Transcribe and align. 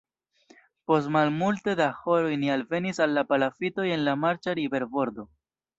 Post 0.91 1.11
malmulte 1.15 1.75
da 1.81 1.91
horoj 1.99 2.33
ni 2.45 2.51
alvenis 2.57 3.03
al 3.07 3.25
palafitoj 3.35 3.89
en 3.99 4.07
la 4.11 4.21
marĉa 4.27 4.59
riverbordo. 4.63 5.33